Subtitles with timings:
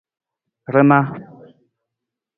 [0.73, 0.99] Rana.